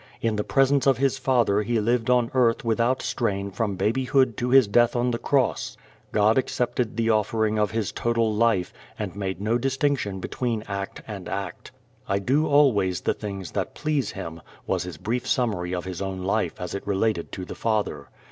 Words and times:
In 0.19 0.35
the 0.35 0.43
Presence 0.43 0.87
of 0.87 0.97
His 0.97 1.19
Father 1.19 1.61
He 1.61 1.79
lived 1.79 2.09
on 2.09 2.31
earth 2.33 2.65
without 2.65 3.03
strain 3.03 3.51
from 3.51 3.75
babyhood 3.75 4.35
to 4.37 4.49
His 4.49 4.65
death 4.67 4.95
on 4.95 5.11
the 5.11 5.19
cross. 5.19 5.77
God 6.11 6.39
accepted 6.39 6.97
the 6.97 7.11
offering 7.11 7.59
of 7.59 7.69
His 7.69 7.91
total 7.91 8.33
life, 8.33 8.73
and 8.97 9.15
made 9.15 9.39
no 9.39 9.59
distinction 9.59 10.19
between 10.19 10.63
act 10.67 11.03
and 11.07 11.29
act. 11.29 11.71
"I 12.09 12.17
do 12.17 12.47
always 12.47 13.01
the 13.01 13.13
things 13.13 13.51
that 13.51 13.75
please 13.75 14.13
him," 14.13 14.41
was 14.65 14.81
His 14.81 14.97
brief 14.97 15.27
summary 15.27 15.71
of 15.75 15.85
His 15.85 16.01
own 16.01 16.23
life 16.23 16.59
as 16.59 16.73
it 16.73 16.87
related 16.87 17.31
to 17.33 17.45
the 17.45 17.53
Father. 17.53 18.09